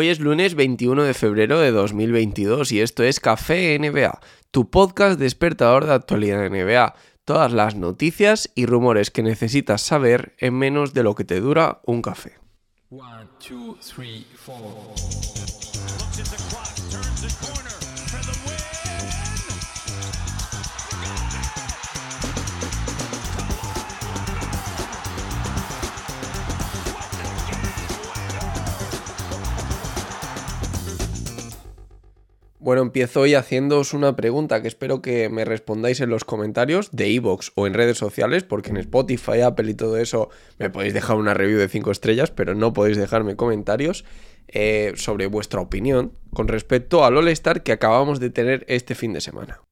Hoy 0.00 0.10
es 0.10 0.20
lunes 0.20 0.54
21 0.54 1.02
de 1.02 1.12
febrero 1.12 1.58
de 1.58 1.72
2022 1.72 2.70
y 2.70 2.80
esto 2.80 3.02
es 3.02 3.18
Café 3.18 3.76
NBA, 3.80 4.20
tu 4.52 4.70
podcast 4.70 5.18
despertador 5.18 5.86
de 5.86 5.94
actualidad 5.94 6.38
de 6.40 6.50
NBA. 6.50 6.94
Todas 7.24 7.52
las 7.52 7.74
noticias 7.74 8.48
y 8.54 8.66
rumores 8.66 9.10
que 9.10 9.24
necesitas 9.24 9.82
saber 9.82 10.36
en 10.38 10.54
menos 10.54 10.94
de 10.94 11.02
lo 11.02 11.16
que 11.16 11.24
te 11.24 11.40
dura 11.40 11.80
un 11.84 12.00
café. 12.02 12.34
Bueno, 32.68 32.82
empiezo 32.82 33.20
hoy 33.20 33.34
haciéndoos 33.34 33.94
una 33.94 34.14
pregunta 34.14 34.60
que 34.60 34.68
espero 34.68 35.00
que 35.00 35.30
me 35.30 35.46
respondáis 35.46 36.02
en 36.02 36.10
los 36.10 36.26
comentarios 36.26 36.90
de 36.92 37.08
iVoox 37.08 37.52
o 37.54 37.66
en 37.66 37.72
redes 37.72 37.96
sociales, 37.96 38.44
porque 38.44 38.68
en 38.68 38.76
Spotify, 38.76 39.40
Apple 39.40 39.70
y 39.70 39.74
todo 39.74 39.96
eso 39.96 40.28
me 40.58 40.68
podéis 40.68 40.92
dejar 40.92 41.16
una 41.16 41.32
review 41.32 41.58
de 41.58 41.70
5 41.70 41.90
estrellas, 41.90 42.30
pero 42.30 42.54
no 42.54 42.74
podéis 42.74 42.98
dejarme 42.98 43.36
comentarios 43.36 44.04
eh, 44.48 44.92
sobre 44.96 45.28
vuestra 45.28 45.62
opinión 45.62 46.12
con 46.34 46.46
respecto 46.46 47.06
al 47.06 47.16
All-Star 47.16 47.62
que 47.62 47.72
acabamos 47.72 48.20
de 48.20 48.28
tener 48.28 48.66
este 48.68 48.94
fin 48.94 49.14
de 49.14 49.22
semana 49.22 49.62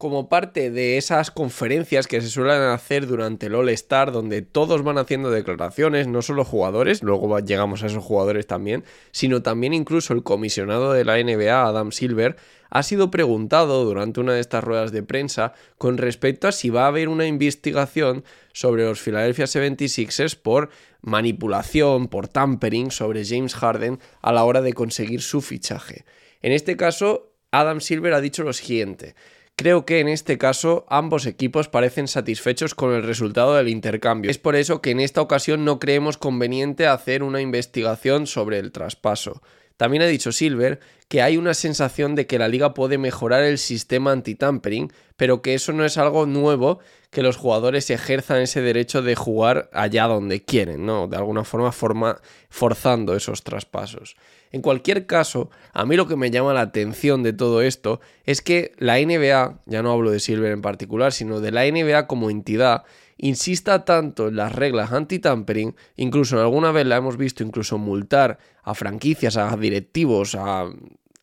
como 0.00 0.30
parte 0.30 0.70
de 0.70 0.96
esas 0.96 1.30
conferencias 1.30 2.06
que 2.06 2.22
se 2.22 2.28
suelen 2.28 2.62
hacer 2.62 3.06
durante 3.06 3.48
el 3.48 3.54
All-Star, 3.54 4.12
donde 4.12 4.40
todos 4.40 4.82
van 4.82 4.96
haciendo 4.96 5.30
declaraciones, 5.30 6.08
no 6.08 6.22
solo 6.22 6.42
jugadores, 6.42 7.02
luego 7.02 7.38
llegamos 7.40 7.82
a 7.82 7.86
esos 7.88 8.02
jugadores 8.02 8.46
también, 8.46 8.82
sino 9.10 9.42
también 9.42 9.74
incluso 9.74 10.14
el 10.14 10.22
comisionado 10.22 10.94
de 10.94 11.04
la 11.04 11.22
NBA, 11.22 11.66
Adam 11.66 11.92
Silver, 11.92 12.36
ha 12.70 12.82
sido 12.82 13.10
preguntado 13.10 13.84
durante 13.84 14.20
una 14.20 14.32
de 14.32 14.40
estas 14.40 14.64
ruedas 14.64 14.90
de 14.90 15.02
prensa 15.02 15.52
con 15.76 15.98
respecto 15.98 16.48
a 16.48 16.52
si 16.52 16.70
va 16.70 16.84
a 16.84 16.88
haber 16.88 17.10
una 17.10 17.26
investigación 17.26 18.24
sobre 18.54 18.84
los 18.84 19.02
Philadelphia 19.02 19.44
76ers 19.44 20.34
por 20.34 20.70
manipulación, 21.02 22.08
por 22.08 22.26
tampering 22.26 22.90
sobre 22.90 23.26
James 23.26 23.54
Harden 23.54 23.98
a 24.22 24.32
la 24.32 24.44
hora 24.44 24.62
de 24.62 24.72
conseguir 24.72 25.20
su 25.20 25.42
fichaje. 25.42 26.06
En 26.40 26.52
este 26.52 26.78
caso, 26.78 27.34
Adam 27.50 27.82
Silver 27.82 28.14
ha 28.14 28.22
dicho 28.22 28.44
lo 28.44 28.54
siguiente. 28.54 29.14
Creo 29.60 29.84
que 29.84 30.00
en 30.00 30.08
este 30.08 30.38
caso 30.38 30.86
ambos 30.88 31.26
equipos 31.26 31.68
parecen 31.68 32.08
satisfechos 32.08 32.74
con 32.74 32.94
el 32.94 33.02
resultado 33.02 33.56
del 33.56 33.68
intercambio. 33.68 34.30
Es 34.30 34.38
por 34.38 34.56
eso 34.56 34.80
que 34.80 34.90
en 34.90 35.00
esta 35.00 35.20
ocasión 35.20 35.66
no 35.66 35.78
creemos 35.78 36.16
conveniente 36.16 36.86
hacer 36.86 37.22
una 37.22 37.42
investigación 37.42 38.26
sobre 38.26 38.58
el 38.58 38.72
traspaso. 38.72 39.42
También 39.76 40.02
ha 40.02 40.06
dicho 40.06 40.32
Silver 40.32 40.80
que 41.10 41.22
hay 41.22 41.36
una 41.36 41.54
sensación 41.54 42.14
de 42.14 42.28
que 42.28 42.38
la 42.38 42.46
liga 42.46 42.72
puede 42.72 42.96
mejorar 42.96 43.42
el 43.42 43.58
sistema 43.58 44.12
anti-tampering, 44.12 44.92
pero 45.16 45.42
que 45.42 45.54
eso 45.54 45.72
no 45.72 45.84
es 45.84 45.98
algo 45.98 46.24
nuevo 46.24 46.78
que 47.10 47.24
los 47.24 47.36
jugadores 47.36 47.90
ejerzan 47.90 48.42
ese 48.42 48.62
derecho 48.62 49.02
de 49.02 49.16
jugar 49.16 49.68
allá 49.72 50.06
donde 50.06 50.44
quieren, 50.44 50.86
¿no? 50.86 51.08
De 51.08 51.16
alguna 51.16 51.42
forma, 51.42 51.72
forma 51.72 52.20
forzando 52.48 53.16
esos 53.16 53.42
traspasos. 53.42 54.14
En 54.52 54.62
cualquier 54.62 55.06
caso, 55.06 55.50
a 55.72 55.84
mí 55.84 55.96
lo 55.96 56.06
que 56.06 56.14
me 56.14 56.30
llama 56.30 56.54
la 56.54 56.60
atención 56.60 57.24
de 57.24 57.32
todo 57.32 57.60
esto 57.60 58.00
es 58.24 58.40
que 58.40 58.70
la 58.78 59.00
NBA, 59.00 59.62
ya 59.66 59.82
no 59.82 59.90
hablo 59.90 60.12
de 60.12 60.20
Silver 60.20 60.52
en 60.52 60.62
particular, 60.62 61.12
sino 61.12 61.40
de 61.40 61.50
la 61.50 61.64
NBA 61.64 62.06
como 62.06 62.30
entidad, 62.30 62.84
insista 63.16 63.84
tanto 63.84 64.28
en 64.28 64.36
las 64.36 64.54
reglas 64.54 64.92
anti-tampering, 64.92 65.74
incluso 65.96 66.38
alguna 66.40 66.70
vez 66.70 66.86
la 66.86 66.98
hemos 66.98 67.16
visto 67.16 67.42
incluso 67.42 67.78
multar 67.78 68.38
a 68.62 68.74
franquicias, 68.74 69.36
a 69.36 69.56
directivos, 69.56 70.36
a, 70.36 70.70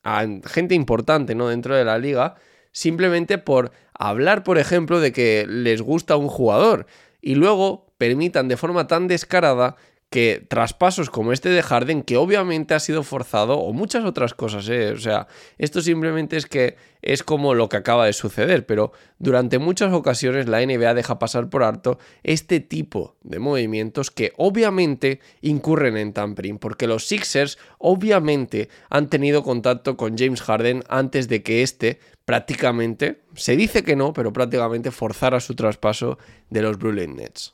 a 0.08 0.26
gente 0.46 0.74
importante 0.74 1.36
¿no? 1.36 1.50
dentro 1.50 1.76
de 1.76 1.84
la 1.84 1.98
liga, 1.98 2.36
simplemente 2.72 3.38
por 3.38 3.72
hablar, 3.94 4.44
por 4.44 4.58
ejemplo, 4.58 5.02
de 5.02 5.12
que 5.12 5.46
les 5.46 5.82
gusta 5.82 6.16
un 6.16 6.30
jugador 6.30 6.88
y 7.22 7.36
luego 7.36 7.88
permitan 7.98 8.48
de 8.48 8.56
forma 8.56 8.88
tan 8.88 9.10
descarada 9.10 9.76
que 10.10 10.46
traspasos 10.48 11.10
como 11.10 11.34
este 11.34 11.50
de 11.50 11.62
Harden, 11.62 12.02
que 12.02 12.18
obviamente 12.18 12.74
ha 12.74 12.80
sido 12.80 13.04
forzado, 13.04 13.60
o 13.60 13.74
muchas 13.74 14.06
otras 14.06 14.34
cosas, 14.34 14.68
¿eh? 14.70 14.92
o 14.92 14.98
sea, 14.98 15.28
esto 15.58 15.82
simplemente 15.82 16.38
es 16.38 16.46
que 16.46 16.78
es 17.02 17.24
como 17.24 17.54
lo 17.54 17.68
que 17.70 17.78
acaba 17.78 18.06
de 18.06 18.14
suceder, 18.14 18.66
pero 18.66 18.92
durante 19.20 19.60
muchas 19.60 19.94
ocasiones 19.94 20.48
la 20.48 20.66
NBA 20.66 20.94
deja 20.94 21.20
pasar 21.20 21.50
por 21.50 21.64
alto 21.64 22.00
este 22.24 22.60
tipo 22.60 23.18
de 23.22 23.40
movimientos 23.40 24.10
que 24.10 24.34
obviamente 24.38 25.20
incurren 25.42 25.98
en 25.98 26.14
tampering, 26.14 26.58
porque 26.58 26.88
los 26.88 27.06
Sixers 27.06 27.58
obviamente 27.78 28.70
han 28.90 29.10
tenido 29.10 29.44
contacto 29.44 29.98
con 29.98 30.18
James 30.18 30.42
Harden 30.42 30.84
antes 30.88 31.28
de 31.28 31.44
que 31.44 31.64
este 31.64 32.00
prácticamente, 32.28 33.22
se 33.36 33.56
dice 33.56 33.84
que 33.84 33.96
no, 33.96 34.12
pero 34.12 34.34
prácticamente 34.34 34.92
forzara 34.92 35.40
su 35.40 35.56
traspaso 35.56 36.18
de 36.50 36.62
los 36.62 36.78
Brooklyn 36.78 37.16
Nets. 37.16 37.54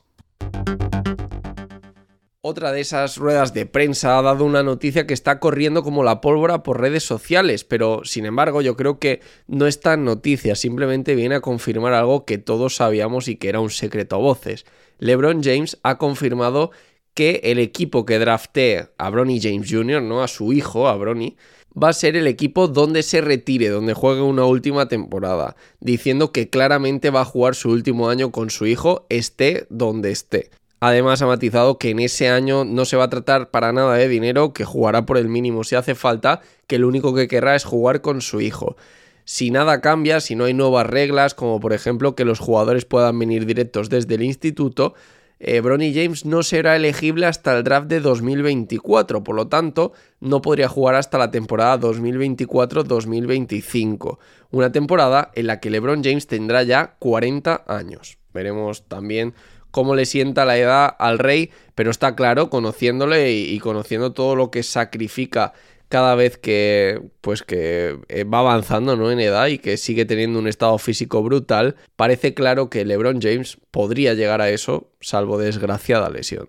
Otra 2.46 2.72
de 2.72 2.82
esas 2.82 3.16
ruedas 3.16 3.54
de 3.54 3.64
prensa 3.64 4.18
ha 4.18 4.22
dado 4.22 4.44
una 4.44 4.62
noticia 4.62 5.06
que 5.06 5.14
está 5.14 5.40
corriendo 5.40 5.82
como 5.82 6.04
la 6.04 6.20
pólvora 6.20 6.62
por 6.62 6.78
redes 6.78 7.02
sociales, 7.02 7.64
pero 7.64 8.02
sin 8.04 8.26
embargo 8.26 8.60
yo 8.60 8.76
creo 8.76 8.98
que 8.98 9.22
no 9.46 9.66
es 9.66 9.80
tan 9.80 10.04
noticia, 10.04 10.54
simplemente 10.54 11.14
viene 11.14 11.36
a 11.36 11.40
confirmar 11.40 11.94
algo 11.94 12.26
que 12.26 12.36
todos 12.36 12.76
sabíamos 12.76 13.28
y 13.28 13.36
que 13.36 13.48
era 13.48 13.60
un 13.60 13.70
secreto 13.70 14.16
a 14.16 14.18
voces. 14.18 14.66
LeBron 14.98 15.42
James 15.42 15.78
ha 15.82 15.96
confirmado 15.96 16.70
que 17.14 17.40
el 17.44 17.58
equipo 17.58 18.04
que 18.04 18.18
draftee 18.18 18.90
a 18.98 19.08
Bronny 19.08 19.40
James 19.40 19.70
Jr., 19.70 20.02
¿no? 20.02 20.22
a 20.22 20.28
su 20.28 20.52
hijo, 20.52 20.86
a 20.86 20.96
Bronny, 20.96 21.38
va 21.82 21.88
a 21.88 21.94
ser 21.94 22.14
el 22.14 22.26
equipo 22.26 22.68
donde 22.68 23.02
se 23.04 23.22
retire, 23.22 23.70
donde 23.70 23.94
juegue 23.94 24.20
una 24.20 24.44
última 24.44 24.86
temporada, 24.86 25.56
diciendo 25.80 26.30
que 26.30 26.50
claramente 26.50 27.08
va 27.08 27.22
a 27.22 27.24
jugar 27.24 27.54
su 27.54 27.70
último 27.70 28.10
año 28.10 28.32
con 28.32 28.50
su 28.50 28.66
hijo, 28.66 29.06
esté 29.08 29.66
donde 29.70 30.10
esté. 30.10 30.50
Además 30.80 31.22
ha 31.22 31.26
matizado 31.26 31.78
que 31.78 31.90
en 31.90 31.98
ese 31.98 32.28
año 32.28 32.64
no 32.64 32.84
se 32.84 32.96
va 32.96 33.04
a 33.04 33.10
tratar 33.10 33.50
para 33.50 33.72
nada 33.72 33.94
de 33.94 34.08
dinero, 34.08 34.52
que 34.52 34.64
jugará 34.64 35.06
por 35.06 35.16
el 35.16 35.28
mínimo 35.28 35.64
si 35.64 35.76
hace 35.76 35.94
falta, 35.94 36.40
que 36.66 36.78
lo 36.78 36.88
único 36.88 37.14
que 37.14 37.28
querrá 37.28 37.54
es 37.54 37.64
jugar 37.64 38.00
con 38.00 38.20
su 38.20 38.40
hijo. 38.40 38.76
Si 39.24 39.50
nada 39.50 39.80
cambia, 39.80 40.20
si 40.20 40.36
no 40.36 40.44
hay 40.44 40.52
nuevas 40.52 40.86
reglas, 40.86 41.34
como 41.34 41.60
por 41.60 41.72
ejemplo 41.72 42.14
que 42.14 42.26
los 42.26 42.38
jugadores 42.38 42.84
puedan 42.84 43.18
venir 43.18 43.46
directos 43.46 43.88
desde 43.88 44.16
el 44.16 44.22
instituto, 44.22 44.94
eh, 45.40 45.60
Bronny 45.60 45.92
James 45.92 46.24
no 46.24 46.42
será 46.42 46.74
elegible 46.76 47.26
hasta 47.26 47.54
el 47.56 47.64
draft 47.64 47.88
de 47.88 48.00
2024, 48.00 49.24
por 49.24 49.34
lo 49.34 49.48
tanto, 49.48 49.92
no 50.20 50.40
podría 50.42 50.68
jugar 50.68 50.94
hasta 50.94 51.18
la 51.18 51.30
temporada 51.30 51.78
2024-2025, 51.80 54.18
una 54.50 54.72
temporada 54.72 55.30
en 55.34 55.48
la 55.48 55.60
que 55.60 55.68
LeBron 55.70 56.04
James 56.04 56.26
tendrá 56.26 56.62
ya 56.62 56.96
40 56.98 57.64
años. 57.66 58.18
Veremos 58.32 58.88
también 58.88 59.34
cómo 59.74 59.96
le 59.96 60.06
sienta 60.06 60.44
la 60.44 60.56
edad 60.56 60.94
al 61.00 61.18
rey, 61.18 61.50
pero 61.74 61.90
está 61.90 62.14
claro, 62.14 62.48
conociéndole 62.48 63.32
y, 63.32 63.58
conociendo 63.58 64.12
todo 64.12 64.36
lo 64.36 64.52
que 64.52 64.62
sacrifica 64.62 65.52
cada 65.88 66.14
vez 66.14 66.38
que 66.38 67.02
pues 67.20 67.42
que 67.42 67.98
eh, 68.08 68.22
va 68.22 68.38
avanzando 68.38 68.94
¿no? 68.94 69.10
en 69.10 69.18
edad 69.18 69.48
y 69.48 69.58
que 69.58 69.76
sigue 69.76 70.04
teniendo 70.04 70.38
un 70.38 70.46
estado 70.46 70.78
físico 70.78 71.24
brutal, 71.24 71.74
parece 71.96 72.34
claro 72.34 72.70
que 72.70 72.84
LeBron 72.84 73.20
James 73.20 73.58
podría 73.72 74.14
llegar 74.14 74.40
a 74.40 74.48
eso, 74.48 74.92
salvo 75.00 75.38
desgraciada 75.38 76.08
lesión. 76.08 76.48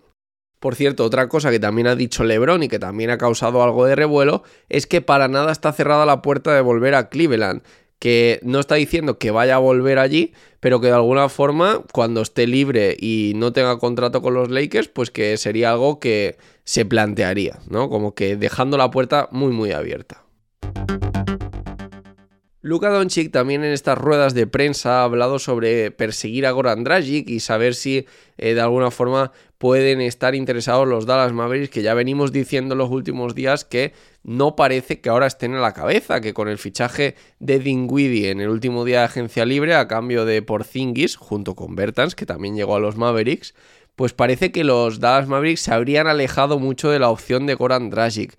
Por 0.60 0.76
cierto, 0.76 1.04
otra 1.04 1.28
cosa 1.28 1.50
que 1.50 1.60
también 1.60 1.88
ha 1.88 1.96
dicho 1.96 2.24
LeBron 2.24 2.62
y 2.62 2.68
que 2.68 2.78
también 2.78 3.10
ha 3.10 3.18
causado 3.18 3.64
algo 3.64 3.88
de 3.88 3.96
revuelo 3.96 4.44
es 4.70 4.86
que 4.86 5.02
para 5.02 5.28
nada 5.28 5.52
está 5.52 5.74
cerrada 5.74 6.06
la 6.06 6.22
puerta 6.22 6.54
de 6.54 6.62
volver 6.62 6.94
a 6.94 7.10
Cleveland 7.10 7.64
que 8.00 8.40
no 8.44 8.60
está 8.60 8.76
diciendo 8.76 9.18
que 9.18 9.32
vaya 9.32 9.56
a 9.56 9.60
volver 9.60 10.00
allí, 10.00 10.34
pero 10.60 10.82
que 10.82 10.88
de 10.88 10.94
alguna 10.94 11.30
forma, 11.30 11.82
cuando 11.94 12.22
esté 12.22 12.48
libre 12.48 12.96
y 13.00 13.34
no 13.36 13.54
tenga 13.54 13.78
contrato 13.78 14.22
con 14.22 14.34
los 14.34 14.50
Lakers, 14.50 14.88
pues 14.90 15.12
que 15.12 15.38
sería 15.38 15.72
algo 15.72 16.00
que 16.00 16.38
se 16.64 16.86
plantearía, 16.86 17.60
¿no? 17.70 17.90
Como 17.90 18.16
que 18.16 18.36
dejando 18.36 18.78
la 18.78 18.92
puerta 18.92 19.30
muy, 19.32 19.52
muy 19.52 19.72
abierta. 19.72 20.25
Luka 22.66 22.90
Doncic 22.90 23.32
también 23.32 23.64
en 23.64 23.74
estas 23.74 23.96
ruedas 23.96 24.34
de 24.34 24.48
prensa 24.48 25.02
ha 25.02 25.04
hablado 25.04 25.38
sobre 25.38 25.92
perseguir 25.92 26.48
a 26.48 26.52
Goran 26.52 26.84
Dragic 26.84 27.30
y 27.30 27.40
saber 27.40 27.76
si 27.76 28.08
eh, 28.40 28.56
de 28.56 28.60
alguna 28.62 28.90
forma 28.90 29.32
pueden 29.60 30.02
estar 30.02 30.34
interesados 30.34 30.88
los 30.88 31.06
Dallas 31.06 31.32
Mavericks, 31.32 31.70
que 31.70 31.84
ya 31.84 31.94
venimos 31.94 32.32
diciendo 32.32 32.74
los 32.74 32.90
últimos 32.90 33.36
días 33.36 33.66
que 33.66 33.94
no 34.24 34.56
parece 34.56 35.00
que 35.00 35.10
ahora 35.10 35.28
estén 35.28 35.54
en 35.54 35.62
la 35.62 35.74
cabeza, 35.74 36.22
que 36.22 36.34
con 36.34 36.48
el 36.48 36.58
fichaje 36.58 37.14
de 37.38 37.60
Dinwiddie 37.60 38.32
en 38.32 38.42
el 38.42 38.50
último 38.50 38.84
día 38.84 39.02
de 39.02 39.06
agencia 39.06 39.46
libre 39.46 39.76
a 39.76 39.88
cambio 39.88 40.26
de 40.26 40.42
Porzingis, 40.42 41.18
junto 41.18 41.54
con 41.54 41.76
Bertans, 41.76 42.16
que 42.16 42.26
también 42.26 42.56
llegó 42.56 42.78
a 42.78 42.80
los 42.80 42.96
Mavericks, 42.96 43.54
pues 43.96 44.14
parece 44.14 44.52
que 44.52 44.64
los 44.64 45.00
Dallas 45.00 45.28
Mavericks 45.28 45.62
se 45.62 45.72
habrían 45.72 46.08
alejado 46.08 46.58
mucho 46.58 46.90
de 46.90 46.98
la 46.98 47.12
opción 47.12 47.46
de 47.46 47.54
Goran 47.54 47.92
Dragic. 47.92 48.36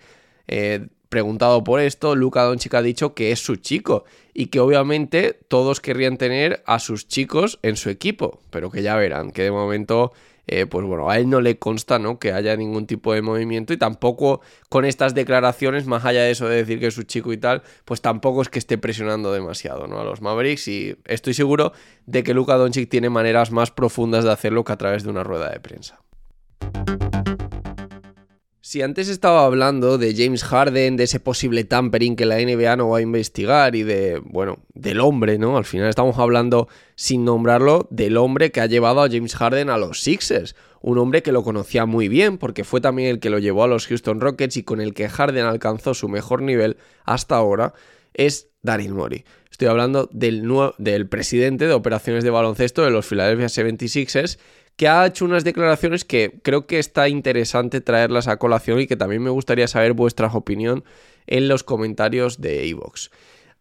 Eh, 0.48 0.88
preguntado 1.08 1.64
por 1.64 1.80
esto, 1.80 2.14
Luka 2.14 2.42
Doncic 2.42 2.74
ha 2.74 2.82
dicho 2.82 3.14
que 3.14 3.32
es 3.32 3.40
su 3.40 3.56
chico 3.56 4.04
y 4.34 4.46
que 4.46 4.60
obviamente 4.60 5.38
todos 5.48 5.80
querrían 5.80 6.16
tener 6.16 6.62
a 6.66 6.78
sus 6.78 7.08
chicos 7.08 7.58
en 7.62 7.76
su 7.76 7.90
equipo, 7.90 8.40
pero 8.50 8.70
que 8.70 8.82
ya 8.82 8.96
verán 8.96 9.30
que 9.30 9.42
de 9.42 9.50
momento 9.50 10.12
eh, 10.48 10.66
pues 10.66 10.86
bueno, 10.86 11.10
a 11.10 11.18
él 11.18 11.28
no 11.28 11.40
le 11.40 11.58
consta 11.58 11.98
¿no? 11.98 12.18
que 12.18 12.32
haya 12.32 12.56
ningún 12.56 12.86
tipo 12.86 13.12
de 13.12 13.20
movimiento 13.20 13.72
y 13.72 13.76
tampoco 13.76 14.40
con 14.68 14.84
estas 14.84 15.14
declaraciones, 15.14 15.86
más 15.86 16.04
allá 16.04 16.22
de 16.22 16.30
eso 16.30 16.48
de 16.48 16.56
decir 16.56 16.78
que 16.78 16.86
es 16.86 16.94
su 16.94 17.02
chico 17.02 17.32
y 17.32 17.36
tal, 17.36 17.62
pues 17.84 18.00
tampoco 18.00 18.42
es 18.42 18.48
que 18.48 18.60
esté 18.60 18.78
presionando 18.78 19.32
demasiado 19.32 19.88
¿no? 19.88 20.00
a 20.00 20.04
los 20.04 20.20
Mavericks 20.22 20.68
y 20.68 20.96
estoy 21.04 21.34
seguro 21.34 21.72
de 22.06 22.22
que 22.22 22.32
Luka 22.32 22.54
Doncic 22.54 22.88
tiene 22.88 23.10
maneras 23.10 23.50
más 23.50 23.72
profundas 23.72 24.24
de 24.24 24.30
hacerlo 24.30 24.62
que 24.62 24.72
a 24.72 24.76
través 24.76 25.02
de 25.02 25.10
una 25.10 25.24
rueda 25.24 25.50
de 25.50 25.58
prensa. 25.58 25.98
Si 28.68 28.82
antes 28.82 29.08
estaba 29.08 29.46
hablando 29.46 29.96
de 29.96 30.12
James 30.12 30.42
Harden, 30.42 30.96
de 30.96 31.04
ese 31.04 31.20
posible 31.20 31.62
tampering 31.62 32.16
que 32.16 32.26
la 32.26 32.40
NBA 32.40 32.74
no 32.74 32.88
va 32.88 32.98
a 32.98 33.00
investigar 33.00 33.76
y 33.76 33.84
de, 33.84 34.20
bueno, 34.24 34.58
del 34.74 34.98
hombre, 34.98 35.38
¿no? 35.38 35.56
Al 35.56 35.64
final 35.64 35.88
estamos 35.88 36.18
hablando, 36.18 36.66
sin 36.96 37.24
nombrarlo, 37.24 37.86
del 37.92 38.16
hombre 38.16 38.50
que 38.50 38.60
ha 38.60 38.66
llevado 38.66 39.02
a 39.02 39.08
James 39.08 39.36
Harden 39.36 39.70
a 39.70 39.78
los 39.78 40.00
Sixers. 40.00 40.56
Un 40.80 40.98
hombre 40.98 41.22
que 41.22 41.30
lo 41.30 41.44
conocía 41.44 41.86
muy 41.86 42.08
bien 42.08 42.38
porque 42.38 42.64
fue 42.64 42.80
también 42.80 43.08
el 43.08 43.20
que 43.20 43.30
lo 43.30 43.38
llevó 43.38 43.62
a 43.62 43.68
los 43.68 43.86
Houston 43.86 44.20
Rockets 44.20 44.56
y 44.56 44.64
con 44.64 44.80
el 44.80 44.94
que 44.94 45.08
Harden 45.08 45.44
alcanzó 45.44 45.94
su 45.94 46.08
mejor 46.08 46.42
nivel 46.42 46.76
hasta 47.04 47.36
ahora, 47.36 47.72
es 48.14 48.48
Daryl 48.62 48.94
Morey. 48.94 49.24
Estoy 49.48 49.68
hablando 49.68 50.10
del, 50.12 50.42
del 50.78 51.08
presidente 51.08 51.68
de 51.68 51.72
operaciones 51.72 52.24
de 52.24 52.30
baloncesto 52.30 52.82
de 52.82 52.90
los 52.90 53.06
Philadelphia 53.06 53.46
76ers 53.46 54.38
que 54.76 54.88
ha 54.88 55.06
hecho 55.06 55.24
unas 55.24 55.44
declaraciones 55.44 56.04
que 56.04 56.38
creo 56.42 56.66
que 56.66 56.78
está 56.78 57.08
interesante 57.08 57.80
traerlas 57.80 58.28
a 58.28 58.36
colación 58.36 58.80
y 58.80 58.86
que 58.86 58.96
también 58.96 59.22
me 59.22 59.30
gustaría 59.30 59.68
saber 59.68 59.94
vuestra 59.94 60.28
opinión 60.28 60.84
en 61.26 61.48
los 61.48 61.64
comentarios 61.64 62.40
de 62.40 62.68
Evox. 62.68 63.10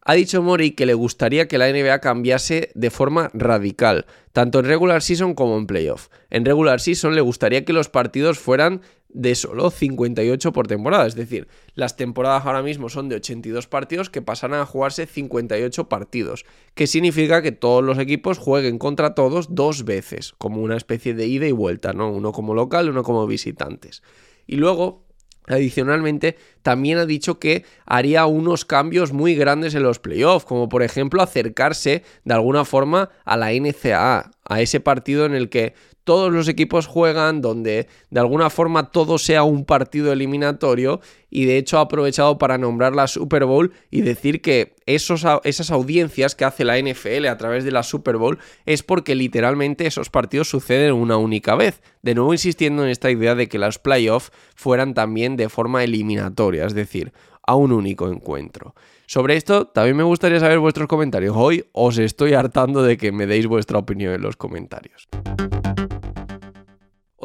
Ha 0.07 0.13
dicho 0.13 0.43
Mori 0.43 0.71
que 0.71 0.85
le 0.85 0.93
gustaría 0.93 1.47
que 1.47 1.57
la 1.57 1.71
NBA 1.71 1.99
cambiase 1.99 2.69
de 2.75 2.91
forma 2.91 3.31
radical, 3.33 4.05
tanto 4.33 4.59
en 4.59 4.65
regular 4.65 5.01
season 5.01 5.33
como 5.33 5.57
en 5.57 5.65
playoff. 5.65 6.09
En 6.29 6.45
regular 6.45 6.79
season 6.79 7.15
le 7.15 7.21
gustaría 7.21 7.65
que 7.65 7.73
los 7.73 7.89
partidos 7.89 8.37
fueran 8.37 8.81
de 9.15 9.33
solo 9.33 9.71
58 9.71 10.51
por 10.51 10.67
temporada. 10.67 11.07
Es 11.07 11.15
decir, 11.15 11.47
las 11.73 11.95
temporadas 11.95 12.45
ahora 12.45 12.61
mismo 12.61 12.89
son 12.89 13.07
de 13.07 13.15
82 13.15 13.67
partidos 13.67 14.09
que 14.09 14.21
pasarán 14.21 14.59
a 14.59 14.65
jugarse 14.65 15.05
58 15.05 15.87
partidos. 15.87 16.45
Que 16.73 16.85
significa 16.85 17.41
que 17.41 17.53
todos 17.53 17.83
los 17.83 17.97
equipos 17.97 18.37
jueguen 18.37 18.77
contra 18.77 19.15
todos 19.15 19.55
dos 19.55 19.85
veces, 19.85 20.33
como 20.37 20.61
una 20.61 20.75
especie 20.75 21.13
de 21.13 21.27
ida 21.27 21.47
y 21.47 21.53
vuelta, 21.53 21.93
¿no? 21.93 22.11
Uno 22.11 22.33
como 22.33 22.53
local, 22.53 22.89
uno 22.89 23.03
como 23.03 23.25
visitantes. 23.25 24.03
Y 24.45 24.57
luego 24.57 25.05
Adicionalmente, 25.47 26.37
también 26.63 26.97
ha 26.97 27.05
dicho 27.05 27.37
que 27.37 27.65
haría 27.85 28.25
unos 28.25 28.65
cambios 28.65 29.13
muy 29.13 29.35
grandes 29.35 29.75
en 29.75 29.83
los 29.83 29.99
playoffs, 29.99 30.43
como 30.43 30.69
por 30.69 30.81
ejemplo 30.81 31.21
acercarse 31.21 32.01
de 32.23 32.33
alguna 32.33 32.65
forma 32.65 33.11
a 33.25 33.37
la 33.37 33.51
NCAA, 33.51 34.31
a 34.43 34.61
ese 34.61 34.79
partido 34.79 35.23
en 35.23 35.35
el 35.35 35.49
que 35.49 35.75
todos 36.05 36.31
los 36.31 36.47
equipos 36.47 36.87
juegan, 36.87 37.41
donde 37.41 37.87
de 38.11 38.19
alguna 38.19 38.49
forma 38.49 38.91
todo 38.91 39.17
sea 39.17 39.43
un 39.43 39.65
partido 39.65 40.13
eliminatorio 40.13 41.01
y 41.29 41.45
de 41.45 41.57
hecho 41.57 41.79
ha 41.79 41.81
aprovechado 41.81 42.37
para 42.37 42.57
nombrar 42.57 42.95
la 42.95 43.07
Super 43.07 43.43
Bowl 43.43 43.73
y 43.91 44.01
decir 44.01 44.41
que 44.41 44.75
esos, 44.85 45.25
esas 45.43 45.71
audiencias 45.71 46.35
que 46.35 46.45
hace 46.45 46.63
la 46.63 46.79
NFL 46.79 47.25
a 47.25 47.37
través 47.37 47.65
de 47.65 47.71
la 47.71 47.83
Super 47.83 48.17
Bowl 48.17 48.37
es 48.65 48.83
porque 48.83 49.15
literalmente 49.15 49.87
esos 49.87 50.09
partidos 50.09 50.47
suceden 50.47 50.93
una 50.93 51.17
única 51.17 51.55
vez. 51.55 51.81
De 52.03 52.15
nuevo 52.15 52.31
insistiendo 52.33 52.83
en 52.83 52.91
esta 52.91 53.09
idea 53.11 53.35
de 53.35 53.49
que 53.49 53.57
los 53.57 53.79
playoffs 53.79 54.31
fueran 54.55 54.93
también 54.93 55.35
de 55.35 55.49
forma 55.49 55.83
eliminatoria, 55.83 56.65
es 56.65 56.75
decir, 56.75 57.11
a 57.45 57.55
un 57.55 57.71
único 57.71 58.07
encuentro. 58.09 58.75
Sobre 59.07 59.35
esto 59.35 59.67
también 59.67 59.97
me 59.97 60.03
gustaría 60.03 60.39
saber 60.39 60.59
vuestros 60.59 60.87
comentarios. 60.87 61.35
Hoy 61.35 61.65
os 61.73 61.97
estoy 61.97 62.33
hartando 62.33 62.83
de 62.83 62.97
que 62.97 63.11
me 63.11 63.27
deis 63.27 63.47
vuestra 63.47 63.77
opinión 63.77 64.13
en 64.13 64.21
los 64.21 64.35
comentarios. 64.35 65.07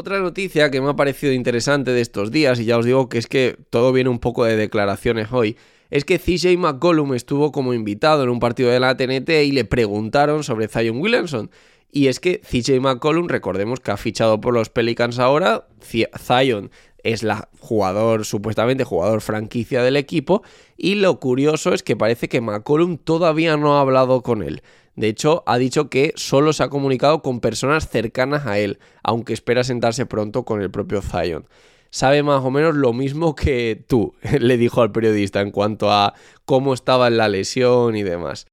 Otra 0.00 0.19
noticia 0.19 0.70
que 0.70 0.81
me 0.81 0.88
ha 0.88 0.97
parecido 0.97 1.31
interesante 1.35 1.91
de 1.91 2.00
estos 2.00 2.31
días, 2.31 2.58
y 2.58 2.64
ya 2.64 2.79
os 2.79 2.87
digo 2.87 3.11
que 3.11 3.19
es 3.19 3.26
que 3.26 3.58
todo 3.69 3.93
viene 3.93 4.08
un 4.08 4.19
poco 4.19 4.47
de 4.47 4.56
declaraciones 4.56 5.29
hoy, 5.31 5.58
es 5.91 6.06
que 6.06 6.19
CJ 6.19 6.56
McCollum 6.56 7.12
estuvo 7.12 7.52
como 7.52 7.75
invitado 7.75 8.23
en 8.23 8.31
un 8.31 8.41
partido 8.41 8.70
de 8.70 8.81
la 8.81 8.97
TNT 8.97 9.29
y 9.44 9.52
le 9.52 9.67
preguntaron 9.67 10.43
sobre 10.43 10.69
Zion 10.69 11.02
Williamson. 11.02 11.50
Y 11.93 12.06
es 12.06 12.19
que 12.19 12.38
CJ 12.38 12.81
McCollum, 12.81 13.29
recordemos 13.29 13.81
que 13.81 13.91
ha 13.91 13.99
fichado 13.99 14.41
por 14.41 14.55
los 14.55 14.70
Pelicans 14.70 15.19
ahora, 15.19 15.67
Zion 15.82 16.70
es 17.03 17.23
la 17.23 17.50
jugador, 17.58 18.25
supuestamente 18.25 18.85
jugador 18.85 19.20
franquicia 19.20 19.82
del 19.82 19.99
equipo, 19.99 20.43
y 20.79 20.94
lo 20.94 21.20
curioso 21.20 21.75
es 21.75 21.82
que 21.82 21.94
parece 21.94 22.31
que 22.31 22.41
McCollum 22.41 22.96
todavía 22.96 23.58
no 23.58 23.76
ha 23.76 23.82
hablado 23.82 24.23
con 24.23 24.43
él. 24.43 24.62
De 24.97 25.09
hecho, 25.09 25.43
ha 25.47 25.59
dicho 25.59 25.89
que 25.89 26.13
solo 26.17 26.53
se 26.53 26.63
ha 26.63 26.69
comunicado 26.69 27.23
con 27.23 27.41
personas 27.41 27.89
cercanas 27.89 28.47
a 28.47 28.59
él, 28.59 28.79
aunque 29.03 29.33
espera 29.33 29.65
sentarse 29.65 30.07
pronto 30.07 30.45
con 30.45 30.61
el 30.63 30.71
propio 30.71 31.01
Zion. 31.03 31.47
Sabe 31.91 32.23
más 32.23 32.45
o 32.45 32.51
menos 32.51 32.77
lo 32.77 32.93
mismo 32.93 33.35
que 33.35 33.85
tú, 33.89 34.15
le 34.39 34.57
dijo 34.57 34.83
al 34.83 34.93
periodista 34.93 35.41
en 35.41 35.51
cuanto 35.51 35.91
a 35.91 36.15
cómo 36.45 36.75
estaba 36.75 37.09
en 37.09 37.17
la 37.17 37.29
lesión 37.29 37.97
y 37.97 38.03
demás. 38.03 38.47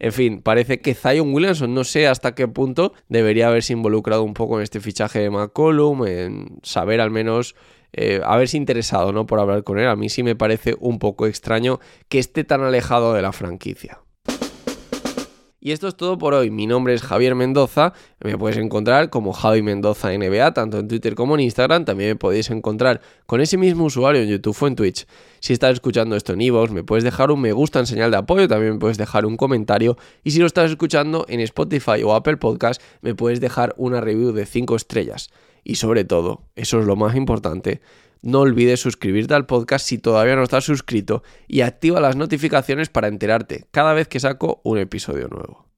En 0.00 0.12
fin, 0.12 0.40
parece 0.40 0.80
que 0.80 0.94
Zion 0.94 1.32
Williamson 1.34 1.74
no 1.74 1.84
sé 1.84 2.08
hasta 2.08 2.34
qué 2.34 2.48
punto 2.48 2.94
debería 3.08 3.48
haberse 3.48 3.74
involucrado 3.74 4.22
un 4.22 4.32
poco 4.32 4.56
en 4.56 4.62
este 4.62 4.80
fichaje 4.80 5.18
de 5.18 5.28
McCollum, 5.28 6.06
en 6.06 6.58
saber 6.62 7.02
al 7.02 7.10
menos 7.10 7.54
eh, 7.92 8.22
haberse 8.24 8.56
interesado 8.56 9.12
¿no? 9.12 9.26
por 9.26 9.40
hablar 9.40 9.62
con 9.62 9.78
él. 9.78 9.88
A 9.88 9.96
mí 9.96 10.08
sí 10.08 10.22
me 10.22 10.36
parece 10.36 10.74
un 10.80 10.98
poco 10.98 11.26
extraño 11.26 11.80
que 12.08 12.18
esté 12.18 12.44
tan 12.44 12.62
alejado 12.62 13.12
de 13.12 13.20
la 13.20 13.32
franquicia. 13.32 14.00
Y 15.62 15.72
esto 15.72 15.88
es 15.88 15.94
todo 15.94 16.16
por 16.16 16.32
hoy. 16.32 16.50
Mi 16.50 16.66
nombre 16.66 16.94
es 16.94 17.02
Javier 17.02 17.34
Mendoza. 17.34 17.92
Me 18.24 18.38
puedes 18.38 18.56
encontrar 18.56 19.10
como 19.10 19.34
Javi 19.34 19.60
Mendoza 19.60 20.10
NBA, 20.10 20.54
tanto 20.54 20.78
en 20.78 20.88
Twitter 20.88 21.14
como 21.14 21.34
en 21.34 21.42
Instagram. 21.42 21.84
También 21.84 22.10
me 22.10 22.16
podéis 22.16 22.48
encontrar 22.48 23.02
con 23.26 23.42
ese 23.42 23.58
mismo 23.58 23.84
usuario 23.84 24.22
en 24.22 24.28
YouTube 24.30 24.56
o 24.58 24.66
en 24.66 24.74
Twitch. 24.74 25.06
Si 25.38 25.52
estás 25.52 25.74
escuchando 25.74 26.16
esto 26.16 26.32
en 26.32 26.40
iVoox, 26.40 26.70
me 26.70 26.82
puedes 26.82 27.04
dejar 27.04 27.30
un 27.30 27.42
me 27.42 27.52
gusta 27.52 27.78
en 27.78 27.86
señal 27.86 28.10
de 28.10 28.16
apoyo. 28.16 28.48
También 28.48 28.72
me 28.72 28.78
puedes 28.78 28.96
dejar 28.96 29.26
un 29.26 29.36
comentario. 29.36 29.98
Y 30.24 30.30
si 30.30 30.38
lo 30.38 30.46
estás 30.46 30.70
escuchando 30.70 31.26
en 31.28 31.40
Spotify 31.40 32.02
o 32.04 32.14
Apple 32.14 32.38
Podcast, 32.38 32.80
me 33.02 33.14
puedes 33.14 33.38
dejar 33.38 33.74
una 33.76 34.00
review 34.00 34.32
de 34.32 34.46
5 34.46 34.76
estrellas. 34.76 35.28
Y 35.62 35.74
sobre 35.74 36.04
todo, 36.04 36.40
eso 36.56 36.80
es 36.80 36.86
lo 36.86 36.96
más 36.96 37.14
importante, 37.16 37.82
no 38.22 38.40
olvides 38.40 38.80
suscribirte 38.80 39.34
al 39.34 39.46
podcast 39.46 39.86
si 39.86 39.98
todavía 39.98 40.36
no 40.36 40.42
estás 40.42 40.64
suscrito 40.64 41.22
y 41.48 41.62
activa 41.62 42.00
las 42.00 42.16
notificaciones 42.16 42.88
para 42.88 43.08
enterarte 43.08 43.66
cada 43.70 43.94
vez 43.94 44.08
que 44.08 44.20
saco 44.20 44.60
un 44.64 44.78
episodio 44.78 45.28
nuevo. 45.28 45.69